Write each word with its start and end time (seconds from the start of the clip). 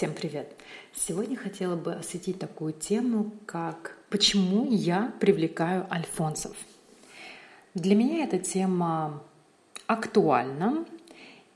Всем 0.00 0.14
привет! 0.14 0.56
Сегодня 0.94 1.36
хотела 1.36 1.76
бы 1.76 1.92
осветить 1.92 2.38
такую 2.38 2.72
тему, 2.72 3.32
как 3.44 3.98
«Почему 4.08 4.66
я 4.70 5.12
привлекаю 5.20 5.86
альфонсов?». 5.92 6.56
Для 7.74 7.94
меня 7.94 8.24
эта 8.24 8.38
тема 8.38 9.22
актуальна, 9.86 10.86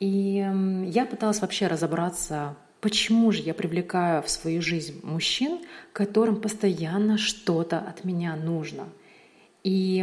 и 0.00 0.44
я 0.86 1.06
пыталась 1.06 1.40
вообще 1.40 1.68
разобраться, 1.68 2.56
почему 2.80 3.30
же 3.30 3.42
я 3.42 3.54
привлекаю 3.54 4.24
в 4.24 4.28
свою 4.28 4.60
жизнь 4.60 4.98
мужчин, 5.04 5.60
которым 5.92 6.40
постоянно 6.40 7.18
что-то 7.18 7.78
от 7.78 8.02
меня 8.02 8.34
нужно. 8.34 8.88
И, 9.62 10.02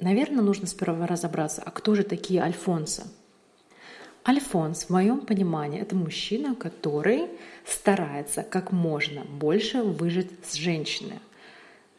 наверное, 0.00 0.42
нужно 0.42 0.66
сперва 0.66 1.06
разобраться, 1.06 1.62
а 1.64 1.70
кто 1.70 1.94
же 1.94 2.02
такие 2.02 2.42
альфонсы– 2.42 3.04
Альфонс, 4.26 4.84
в 4.84 4.90
моем 4.90 5.20
понимании, 5.20 5.80
это 5.80 5.96
мужчина, 5.96 6.54
который 6.54 7.28
старается 7.66 8.42
как 8.42 8.70
можно 8.70 9.24
больше 9.24 9.82
выжить 9.82 10.30
с 10.44 10.54
женщиной. 10.54 11.18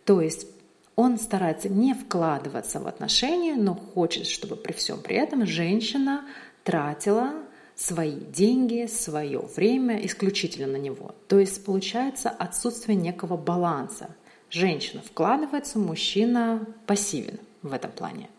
То 0.06 0.22
есть 0.22 0.48
он 0.96 1.18
старается 1.18 1.70
не 1.70 1.94
вкладываться 1.94 2.80
в 2.80 2.88
отношения, 2.88 3.56
но 3.56 3.76
хочет, 3.76 4.28
чтобы 4.28 4.56
при 4.56 4.74
всем 4.74 5.02
при 5.02 5.16
этом 5.18 5.46
женщина 5.46 6.26
тратила 6.64 7.34
свои 7.76 8.16
деньги, 8.16 8.86
свое 8.86 9.40
время 9.40 10.06
исключительно 10.06 10.68
на 10.68 10.78
него. 10.78 11.16
То 11.28 11.40
есть 11.40 11.66
получается 11.66 12.30
отсутствие 12.30 12.96
некого 12.96 13.36
баланса. 13.36 14.16
Женщина 14.50 15.02
вкладывается, 15.02 15.80
мужчина 15.80 16.66
пассивен 16.86 17.40
в 17.64 17.74
этом 17.74 17.92
плане. 17.92 18.30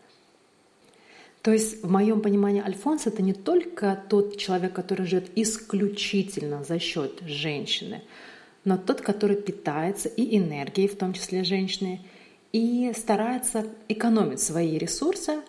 То 1.44 1.52
есть 1.52 1.84
в 1.84 1.90
моем 1.90 2.22
понимании 2.22 2.62
Альфонс 2.64 3.06
это 3.06 3.20
не 3.20 3.34
только 3.34 4.02
тот 4.08 4.38
человек, 4.38 4.72
который 4.72 5.04
живет 5.04 5.30
исключительно 5.36 6.64
за 6.64 6.78
счет 6.78 7.20
женщины, 7.26 8.00
но 8.64 8.78
тот, 8.78 9.02
который 9.02 9.36
питается 9.36 10.08
и 10.08 10.38
энергией, 10.38 10.88
в 10.88 10.96
том 10.96 11.12
числе 11.12 11.44
женщины, 11.44 12.00
и 12.52 12.92
старается 12.96 13.66
экономить 13.88 14.40
свои 14.40 14.78
ресурсы, 14.78 15.40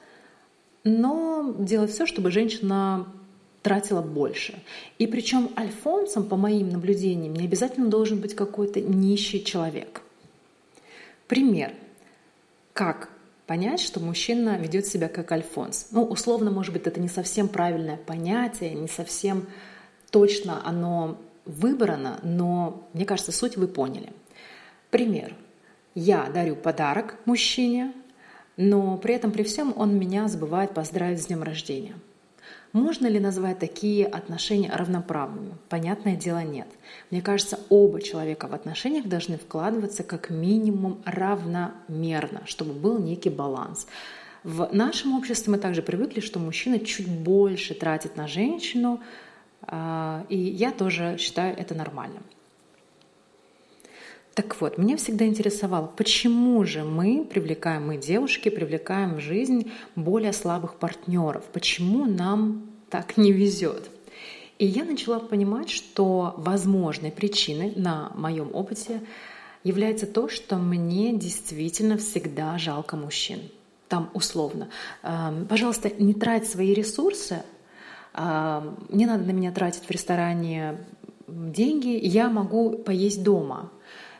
но 0.83 1.55
делать 1.57 1.91
все, 1.91 2.05
чтобы 2.05 2.29
женщина 2.29 3.07
тратила 3.61 4.01
больше. 4.01 4.61
И 4.99 5.07
причем 5.07 5.49
альфонсом, 5.55 6.27
по 6.27 6.35
моим 6.35 6.71
наблюдениям, 6.71 7.35
не 7.35 7.45
обязательно 7.45 7.87
должен 7.87 8.19
быть 8.19 8.35
какой-то 8.35 8.81
нищий 8.81 9.41
человек. 9.45 10.01
Пример. 11.29 11.73
Как 12.73 13.14
понять, 13.47 13.79
что 13.79 13.99
мужчина 13.99 14.57
ведет 14.57 14.87
себя 14.87 15.07
как 15.07 15.31
альфонс. 15.31 15.87
Ну, 15.91 16.03
условно, 16.03 16.51
может 16.51 16.73
быть, 16.73 16.87
это 16.87 16.99
не 16.99 17.07
совсем 17.07 17.47
правильное 17.47 17.97
понятие, 17.97 18.73
не 18.73 18.87
совсем 18.87 19.47
точно 20.11 20.65
оно 20.65 21.17
выбрано, 21.45 22.19
но 22.23 22.87
мне 22.93 23.05
кажется, 23.05 23.31
суть 23.31 23.57
вы 23.57 23.67
поняли. 23.67 24.11
Пример. 24.89 25.35
Я 25.93 26.29
дарю 26.33 26.55
подарок 26.55 27.15
мужчине, 27.25 27.93
но 28.57 28.97
при 28.97 29.13
этом 29.13 29.31
при 29.31 29.43
всем 29.43 29.73
он 29.75 29.97
меня 29.97 30.27
забывает 30.27 30.73
поздравить 30.73 31.21
с 31.21 31.27
днем 31.27 31.43
рождения– 31.43 31.95
можно 32.73 33.07
ли 33.07 33.19
назвать 33.19 33.59
такие 33.59 34.05
отношения 34.05 34.69
равноправными? 34.69 35.53
Понятное 35.69 36.17
дело, 36.17 36.43
нет. 36.43 36.67
Мне 37.09 37.21
кажется, 37.21 37.59
оба 37.69 38.01
человека 38.01 38.47
в 38.47 38.53
отношениях 38.53 39.05
должны 39.07 39.37
вкладываться 39.37 40.03
как 40.03 40.29
минимум 40.29 41.01
равномерно, 41.05 42.41
чтобы 42.45 42.73
был 42.73 42.99
некий 42.99 43.29
баланс. 43.29 43.87
В 44.43 44.69
нашем 44.73 45.17
обществе 45.17 45.53
мы 45.53 45.57
также 45.57 45.81
привыкли, 45.81 46.19
что 46.19 46.37
мужчина 46.37 46.79
чуть 46.79 47.07
больше 47.07 47.73
тратит 47.73 48.17
на 48.17 48.27
женщину, 48.27 48.99
а, 49.61 50.25
и 50.29 50.37
я 50.37 50.71
тоже 50.71 51.15
считаю 51.17 51.57
это 51.57 51.75
нормальным. 51.75 52.23
Так 54.35 54.59
вот, 54.59 54.77
меня 54.77 54.97
всегда 54.97 55.25
интересовало, 55.25 55.87
почему 55.87 56.65
же 56.65 56.83
мы 56.83 57.23
привлекаем, 57.23 57.87
мы 57.87 57.95
девушки 57.95 58.49
привлекаем 58.49 59.15
в 59.15 59.21
жизнь 59.21 59.71
более 59.95 60.33
слабых 60.33 60.75
партнеров, 60.75 61.45
почему 61.53 62.03
нам 62.03 62.69
так 62.89 63.15
не 63.15 63.31
везет. 63.31 63.89
И 64.59 64.65
я 64.65 64.83
начала 64.83 65.19
понимать, 65.19 65.69
что 65.69 66.33
возможной 66.35 67.11
причиной 67.11 67.71
на 67.77 68.11
моем 68.15 68.53
опыте 68.53 68.99
является 69.63 70.05
то, 70.05 70.27
что 70.27 70.57
мне 70.57 71.13
действительно 71.13 71.97
всегда 71.97 72.57
жалко 72.57 72.97
мужчин. 72.97 73.39
Там 73.87 74.09
условно. 74.13 74.67
«Эм, 75.01 75.45
пожалуйста, 75.45 75.89
не 75.97 76.13
трать 76.13 76.45
свои 76.45 76.73
ресурсы. 76.73 77.41
Эм, 78.13 78.85
не 78.89 79.05
надо 79.05 79.23
на 79.23 79.31
меня 79.31 79.53
тратить 79.53 79.83
в 79.83 79.91
ресторане 79.91 80.77
деньги. 81.27 81.97
Я 82.05 82.29
могу 82.29 82.71
поесть 82.79 83.23
дома. 83.23 83.71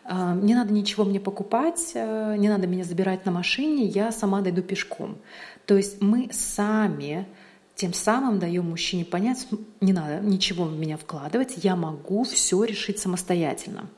Не 0.07 0.53
надо 0.53 0.71
ничего 0.71 1.03
мне 1.03 1.19
покупать, 1.19 1.93
э, 1.95 2.35
не 2.38 2.47
надо 2.47 2.67
меня 2.67 2.83
забирать 2.83 3.25
на 3.25 3.31
машине, 3.31 3.85
я 3.85 4.11
сама 4.11 4.41
дойду 4.41 4.61
пешком. 4.61 5.17
То 5.66 5.75
есть 5.75 5.99
мы 5.99 6.29
сами 6.31 7.27
тем 7.73 7.91
самым 7.91 8.38
даем 8.38 8.69
мужчине 8.69 9.03
понять, 9.03 9.47
не 9.81 9.94
надо 9.94 10.19
ничего 10.19 10.65
в 10.65 10.77
меня 10.77 10.97
вкладывать, 10.97 11.63
я 11.63 11.75
могу 11.75 12.23
все 12.23 12.63
решить 12.63 12.99
самостоятельно. 12.99 13.89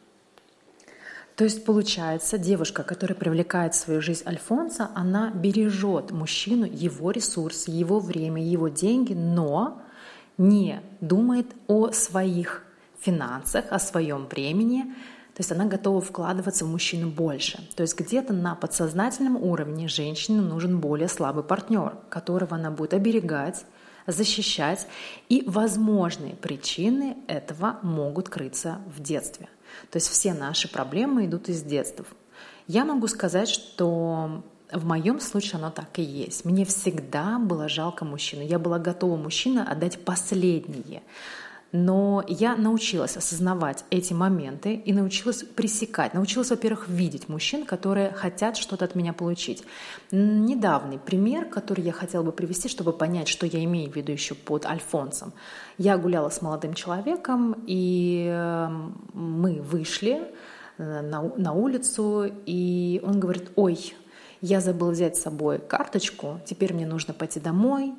То 1.35 1.43
есть 1.43 1.65
получается, 1.65 2.37
девушка, 2.37 2.83
которая 2.83 3.15
привлекает 3.15 3.75
в 3.75 3.77
свою 3.77 4.01
жизнь 4.01 4.23
Альфонса, 4.25 4.89
она 4.95 5.29
бережет 5.29 6.11
мужчину, 6.11 6.65
его 6.65 7.11
ресурсы, 7.11 7.69
его 7.69 7.99
время, 7.99 8.41
его 8.41 8.69
деньги, 8.69 9.13
но 9.13 9.81
не 10.37 10.81
думает 10.99 11.47
о 11.67 11.91
своих 11.91 12.63
финансах, 12.99 13.65
о 13.69 13.77
своем 13.77 14.25
времени, 14.25 14.95
то 15.37 15.41
есть 15.41 15.51
она 15.51 15.65
готова 15.65 16.01
вкладываться 16.01 16.65
в 16.65 16.67
мужчину 16.67 17.11
больше. 17.11 17.59
То 17.75 17.83
есть 17.83 17.95
где-то 17.95 18.33
на 18.33 18.55
подсознательном 18.55 19.37
уровне 19.37 19.87
женщине 19.87 20.41
нужен 20.41 20.79
более 20.79 21.07
слабый 21.07 21.43
партнер, 21.43 21.93
которого 22.09 22.55
она 22.55 22.71
будет 22.71 22.95
оберегать, 22.95 23.63
защищать. 24.07 24.87
И 25.29 25.43
возможные 25.45 26.33
причины 26.33 27.17
этого 27.27 27.77
могут 27.83 28.29
крыться 28.29 28.79
в 28.87 28.99
детстве. 28.99 29.47
То 29.91 29.97
есть 29.97 30.09
все 30.09 30.33
наши 30.33 30.67
проблемы 30.67 31.27
идут 31.27 31.49
из 31.49 31.61
детства. 31.61 32.07
Я 32.65 32.83
могу 32.83 33.05
сказать, 33.05 33.47
что 33.47 34.41
в 34.71 34.85
моем 34.85 35.19
случае 35.19 35.59
оно 35.59 35.69
так 35.69 35.99
и 35.99 36.01
есть. 36.01 36.45
Мне 36.45 36.65
всегда 36.65 37.37
было 37.37 37.69
жалко 37.69 38.05
мужчину. 38.05 38.41
Я 38.41 38.57
была 38.57 38.79
готова 38.79 39.17
мужчину 39.17 39.61
отдать 39.61 40.03
последнее. 40.03 41.03
Но 41.71 42.23
я 42.27 42.55
научилась 42.55 43.17
осознавать 43.17 43.83
эти 43.89 44.13
моменты 44.13 44.75
и 44.75 44.93
научилась 44.93 45.43
пресекать. 45.43 46.13
Научилась, 46.13 46.49
во-первых, 46.49 46.87
видеть 46.87 47.27
мужчин, 47.27 47.65
которые 47.65 48.11
хотят 48.11 48.55
что-то 48.55 48.85
от 48.85 48.95
меня 48.95 49.11
получить. 49.11 49.63
Недавний 50.11 50.97
пример, 50.97 51.45
который 51.45 51.83
я 51.83 51.91
хотела 51.91 52.23
бы 52.23 52.31
привести, 52.31 52.69
чтобы 52.69 52.93
понять, 52.93 53.27
что 53.27 53.45
я 53.45 53.63
имею 53.65 53.91
в 53.91 53.95
виду 53.95 54.13
еще 54.13 54.33
под 54.33 54.65
Альфонсом. 54.65 55.33
Я 55.77 55.97
гуляла 55.97 56.29
с 56.29 56.41
молодым 56.41 56.73
человеком, 56.73 57.63
и 57.67 58.27
эм, 58.29 59.09
мы 59.13 59.61
вышли 59.61 60.23
э, 60.77 61.01
на, 61.01 61.51
улицу, 61.53 62.31
и 62.45 63.01
он 63.03 63.19
говорит, 63.19 63.51
ой, 63.55 63.93
я 64.41 64.61
забыл 64.61 64.91
взять 64.91 65.17
с 65.17 65.21
собой 65.21 65.59
карточку, 65.59 66.39
теперь 66.45 66.73
мне 66.73 66.85
нужно 66.85 67.13
пойти 67.13 67.39
домой 67.39 67.93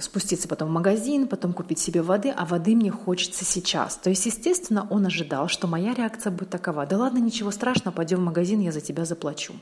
спуститься 0.00 0.48
потом 0.48 0.68
в 0.68 0.72
магазин, 0.72 1.26
потом 1.26 1.52
купить 1.52 1.78
себе 1.78 2.02
воды, 2.02 2.30
а 2.30 2.44
воды 2.44 2.76
мне 2.76 2.90
хочется 2.90 3.44
сейчас. 3.44 3.96
То 3.96 4.10
есть, 4.10 4.26
естественно, 4.26 4.86
он 4.90 5.06
ожидал, 5.06 5.48
что 5.48 5.66
моя 5.66 5.94
реакция 5.94 6.30
будет 6.30 6.50
такова. 6.50 6.86
Да 6.86 6.98
ладно, 6.98 7.18
ничего 7.18 7.50
страшного, 7.50 7.94
пойдем 7.94 8.18
в 8.18 8.24
магазин, 8.24 8.60
я 8.60 8.70
за 8.70 8.80
тебя 8.80 9.04
заплачу. 9.04 9.54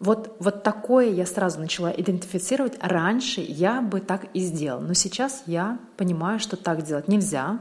Вот, 0.00 0.36
вот 0.38 0.62
такое 0.62 1.10
я 1.10 1.24
сразу 1.24 1.58
начала 1.60 1.90
идентифицировать. 1.90 2.76
Раньше 2.80 3.40
я 3.40 3.80
бы 3.80 4.00
так 4.00 4.26
и 4.34 4.40
сделала, 4.40 4.80
но 4.80 4.94
сейчас 4.94 5.44
я 5.46 5.78
понимаю, 5.96 6.38
что 6.38 6.56
так 6.56 6.82
делать 6.82 7.08
нельзя. 7.08 7.60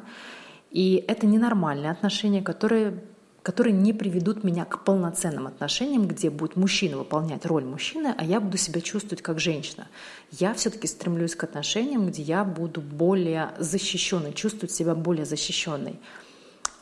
И 0.69 1.03
это 1.07 1.25
ненормальные 1.25 1.91
отношения, 1.91 2.41
которые 2.41 3.03
которые 3.43 3.73
не 3.73 3.91
приведут 3.91 4.45
меня 4.45 4.63
к 4.63 4.85
полноценным 4.85 5.47
отношениям, 5.47 6.07
где 6.07 6.29
будет 6.29 6.55
мужчина 6.55 6.97
выполнять 6.97 7.45
роль 7.45 7.65
мужчины, 7.65 8.15
а 8.17 8.23
я 8.23 8.39
буду 8.39 8.57
себя 8.57 8.79
чувствовать 8.79 9.21
как 9.21 9.39
женщина. 9.39 9.89
Я 10.31 10.53
все-таки 10.53 10.87
стремлюсь 10.87 11.35
к 11.35 11.43
отношениям, 11.43 12.07
где 12.07 12.23
я 12.23 12.45
буду 12.45 12.79
более 12.79 13.51
защищенной, 13.59 14.33
чувствовать 14.33 14.71
себя 14.71 14.95
более 14.95 15.25
защищенной. 15.25 15.99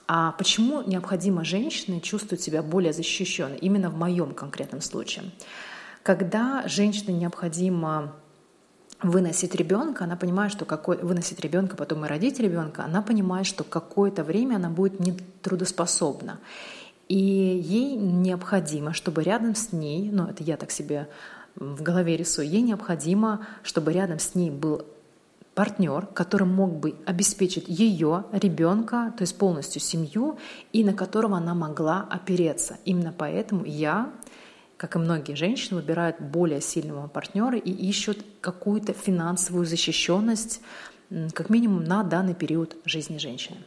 А 0.07 0.33
почему 0.33 0.83
необходимо 0.83 1.43
женщине 1.43 1.99
чувствовать 1.99 2.43
себя 2.43 2.61
более 2.61 2.93
защищенной? 2.93 3.57
Именно 3.57 3.89
в 3.89 3.97
моем 3.97 4.33
конкретном 4.33 4.81
случае. 4.81 5.31
Когда 6.03 6.67
женщине 6.67 7.17
необходимо 7.17 8.13
выносить 9.03 9.55
ребенка, 9.55 10.03
она 10.03 10.15
понимает, 10.15 10.51
что 10.51 10.65
какой, 10.65 10.97
выносить 10.97 11.39
ребенка, 11.39 11.75
потом 11.75 12.05
и 12.05 12.07
родить 12.07 12.39
ребенка, 12.39 12.83
она 12.83 13.01
понимает, 13.01 13.45
что 13.45 13.63
какое-то 13.63 14.23
время 14.23 14.55
она 14.55 14.69
будет 14.69 14.99
нетрудоспособна. 14.99 16.39
И 17.07 17.17
ей 17.17 17.95
необходимо, 17.95 18.93
чтобы 18.93 19.23
рядом 19.23 19.55
с 19.55 19.73
ней, 19.73 20.09
ну 20.11 20.27
это 20.27 20.43
я 20.43 20.55
так 20.55 20.71
себе 20.71 21.09
в 21.55 21.81
голове 21.81 22.15
рисую, 22.15 22.47
ей 22.47 22.61
необходимо, 22.61 23.45
чтобы 23.63 23.91
рядом 23.91 24.19
с 24.19 24.35
ней 24.35 24.49
был 24.49 24.85
партнер, 25.53 26.05
который 26.05 26.47
мог 26.47 26.73
бы 26.77 26.95
обеспечить 27.05 27.65
ее, 27.67 28.23
ребенка, 28.31 29.13
то 29.17 29.23
есть 29.23 29.37
полностью 29.37 29.81
семью, 29.81 30.37
и 30.71 30.83
на 30.83 30.93
которого 30.93 31.37
она 31.37 31.53
могла 31.53 32.07
опереться. 32.09 32.77
Именно 32.85 33.13
поэтому 33.17 33.65
я, 33.65 34.11
как 34.81 34.95
и 34.95 34.99
многие 34.99 35.35
женщины, 35.35 35.79
выбирают 35.79 36.19
более 36.19 36.59
сильного 36.59 37.07
партнера 37.07 37.55
и 37.55 37.69
ищут 37.69 38.25
какую-то 38.41 38.93
финансовую 38.93 39.63
защищенность, 39.67 40.59
как 41.33 41.51
минимум 41.51 41.83
на 41.83 42.01
данный 42.01 42.33
период 42.33 42.75
жизни 42.83 43.19
женщины. 43.19 43.57